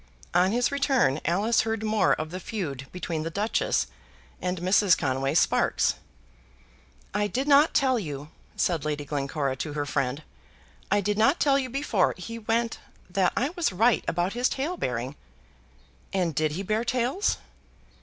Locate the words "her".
9.73-9.85